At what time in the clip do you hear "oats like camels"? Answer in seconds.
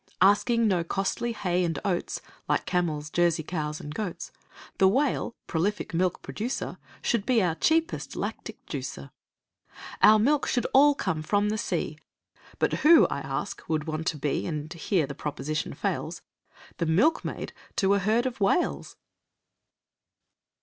1.85-3.11